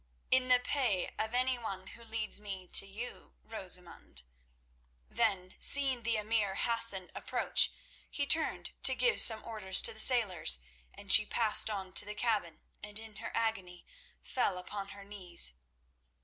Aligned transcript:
"In 0.31 0.47
the 0.47 0.59
pay 0.59 1.11
of 1.19 1.35
anyone 1.35 1.85
who 1.85 2.03
leads 2.03 2.39
me 2.39 2.67
to 2.69 2.87
you, 2.87 3.35
Rosamund." 3.43 4.23
Then, 5.07 5.55
seeing 5.61 6.01
the 6.01 6.17
emir 6.17 6.55
Hassan 6.55 7.11
approach, 7.13 7.71
he 8.09 8.25
turned 8.25 8.73
to 8.81 8.95
give 8.95 9.21
some 9.21 9.43
orders 9.45 9.79
to 9.83 9.93
the 9.93 9.99
sailors, 9.99 10.57
and 10.91 11.11
she 11.11 11.23
passed 11.27 11.69
on 11.69 11.93
to 11.93 12.05
the 12.05 12.15
cabin 12.15 12.63
and 12.81 12.97
in 12.97 13.17
her 13.17 13.29
agony 13.35 13.85
fell 14.23 14.57
upon 14.57 14.87
her 14.89 15.03
knees. 15.05 15.51